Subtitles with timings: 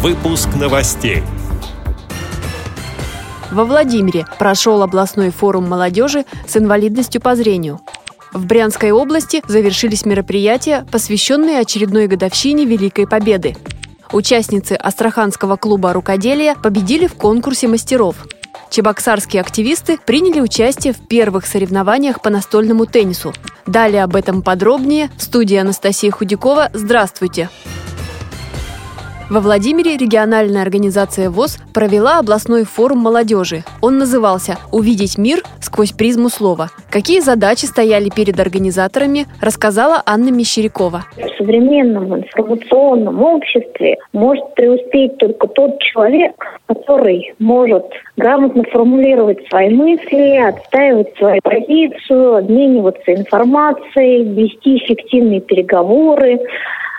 [0.00, 1.24] Выпуск новостей.
[3.50, 7.80] Во Владимире прошел областной форум молодежи с инвалидностью по зрению.
[8.32, 13.56] В Брянской области завершились мероприятия, посвященные очередной годовщине Великой Победы.
[14.12, 18.24] Участницы Астраханского клуба рукоделия победили в конкурсе мастеров.
[18.70, 23.34] Чебоксарские активисты приняли участие в первых соревнованиях по настольному теннису.
[23.66, 26.70] Далее об этом подробнее в студии Анастасия Худякова.
[26.72, 27.50] Здравствуйте!
[27.50, 27.67] Здравствуйте!
[29.30, 33.62] Во Владимире региональная организация ВОЗ провела областной форум молодежи.
[33.82, 36.68] Он назывался «Увидеть мир сквозь призму слова».
[36.90, 41.04] Какие задачи стояли перед организаторами, рассказала Анна Мещерякова.
[41.18, 46.32] В современном информационном обществе может преуспеть только тот человек,
[46.66, 47.84] который может
[48.16, 56.38] грамотно формулировать свои мысли, отстаивать свою позицию, обмениваться информацией, вести эффективные переговоры,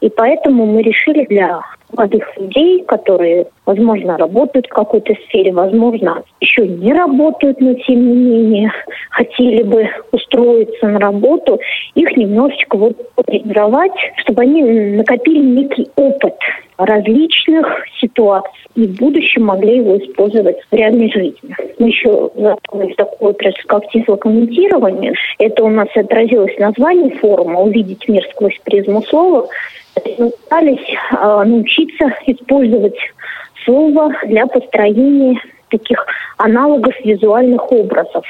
[0.00, 1.60] и поэтому мы решили для
[1.92, 8.14] молодых людей, которые, возможно, работают в какой-то сфере, возможно, еще не работают, но тем не
[8.14, 8.72] менее
[9.10, 11.60] хотели бы устроиться на работу,
[11.94, 16.34] их немножечко вот тренировать, чтобы они накопили некий опыт
[16.78, 17.66] различных
[18.00, 21.54] ситуаций и в будущем могли его использовать в реальной жизни.
[21.78, 25.12] Мы еще затронули такую отрасль, как тифлокомментирование.
[25.38, 29.48] Это у нас отразилось в названии форума «Увидеть мир сквозь призму слова».
[30.18, 32.96] Мы пытались э, научиться использовать
[33.64, 35.38] слово для построения
[35.70, 36.06] таких
[36.40, 38.24] аналогов визуальных образов.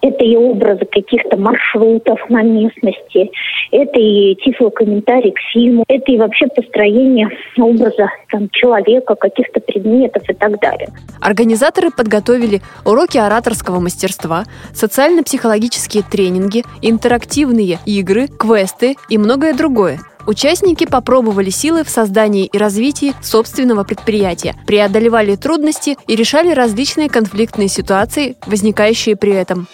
[0.00, 3.30] Это и образы каких-то маршрутов на местности,
[3.70, 10.34] это и тифлокомментарий к фильму, это и вообще построение образа там, человека, каких-то предметов и
[10.34, 10.88] так далее.
[11.20, 21.50] Организаторы подготовили уроки ораторского мастерства, социально-психологические тренинги, интерактивные игры, квесты и многое другое– Участники попробовали
[21.50, 29.16] силы в создании и развитии собственного предприятия, преодолевали трудности и решали различные конфликтные ситуации, возникающие
[29.16, 29.66] при этом.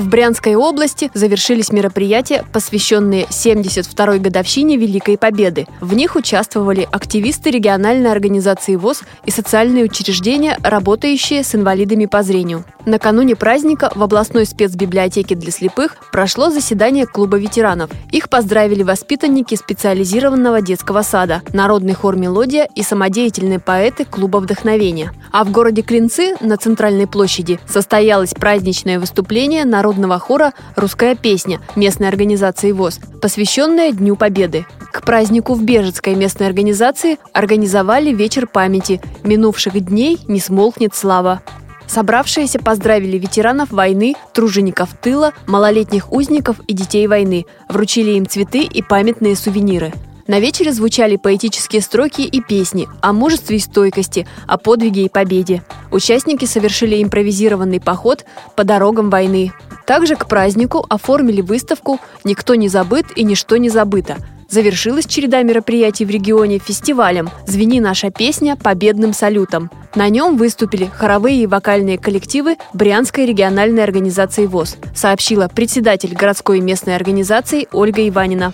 [0.00, 5.66] В Брянской области завершились мероприятия, посвященные 72-й годовщине Великой Победы.
[5.82, 12.64] В них участвовали активисты региональной организации ВОЗ и социальные учреждения, работающие с инвалидами по зрению.
[12.86, 17.90] Накануне праздника в областной спецбиблиотеке для слепых прошло заседание клуба ветеранов.
[18.10, 25.12] Их поздравили воспитанники специализированного детского сада, народный хор «Мелодия» и самодеятельные поэты клуба «Вдохновение».
[25.30, 31.60] А в городе Клинцы на центральной площади состоялось праздничное выступление народного народного хора «Русская песня»
[31.74, 34.64] местной организации ВОЗ, посвященная Дню Победы.
[34.92, 41.42] К празднику в Бежецкой местной организации организовали вечер памяти «Минувших дней не смолкнет слава».
[41.88, 48.82] Собравшиеся поздравили ветеранов войны, тружеников тыла, малолетних узников и детей войны, вручили им цветы и
[48.82, 49.92] памятные сувениры.
[50.30, 55.64] На вечере звучали поэтические строки и песни о мужестве и стойкости, о подвиге и победе.
[55.90, 58.24] Участники совершили импровизированный поход
[58.54, 59.52] по дорогам войны.
[59.90, 64.18] Также к празднику оформили выставку «Никто не забыт и ничто не забыто»,
[64.48, 69.68] Завершилась череда мероприятий в регионе фестивалем «Звени наша песня победным салютом».
[69.96, 76.94] На нем выступили хоровые и вокальные коллективы Брянской региональной организации ВОЗ, сообщила председатель городской местной
[76.94, 78.52] организации Ольга Иванина.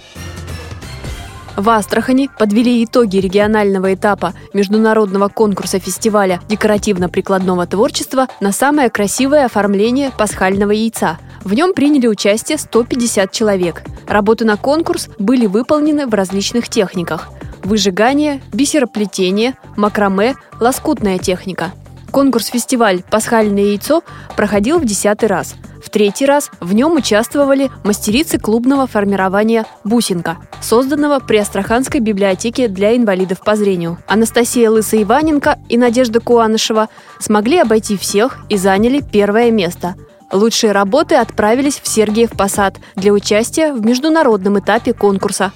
[1.56, 10.11] В Астрахани подвели итоги регионального этапа международного конкурса фестиваля декоративно-прикладного творчества на самое красивое оформление
[10.11, 11.19] пасхального яйца.
[11.44, 13.83] В нем приняли участие 150 человек.
[14.06, 17.28] Работы на конкурс были выполнены в различных техниках–
[17.65, 21.73] выжигание, бисероплетение, макраме, лоскутная техника.
[22.11, 24.03] Конкурс-фестиваль «Пасхальное яйцо»
[24.37, 25.55] проходил в десятый раз–
[25.87, 32.97] в третий раз в нем участвовали мастерицы клубного формирования «Бусинка», созданного при Астраханской библиотеке для
[32.97, 33.97] инвалидов по зрению.
[34.09, 36.89] Анастасия Лысо-Иваненко и Надежда Куанышева
[37.21, 39.94] смогли обойти всех и заняли первое место.
[40.33, 45.53] Лучшие работы отправились в Сергиев Посад для участия в международном этапе конкурса.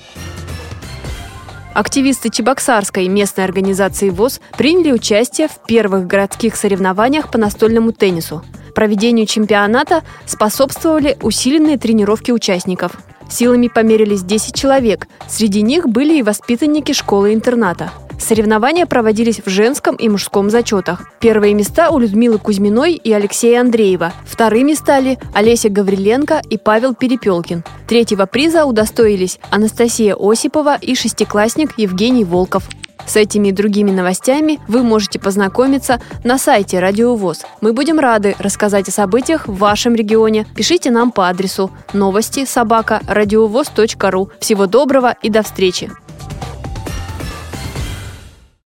[1.81, 8.45] Активисты Чебоксарской местной организации ВОЗ приняли участие в первых городских соревнованиях по настольному теннису.
[8.75, 12.99] Проведению чемпионата способствовали усиленные тренировки участников.
[13.31, 17.91] Силами померились 10 человек, среди них были и воспитанники школы-интерната.
[18.21, 21.09] Соревнования проводились в женском и мужском зачетах.
[21.21, 24.13] Первые места у Людмилы Кузьминой и Алексея Андреева.
[24.25, 27.65] Вторыми стали Олеся Гавриленко и Павел Перепелкин.
[27.89, 32.69] Третьего приза удостоились Анастасия Осипова и шестиклассник Евгений Волков.
[33.07, 37.43] С этими и другими новостями вы можете познакомиться на сайте Радио ВОЗ.
[37.61, 40.47] Мы будем рады рассказать о событиях в вашем регионе.
[40.55, 44.31] Пишите нам по адресу новости собака ру.
[44.39, 45.91] Всего доброго и до встречи!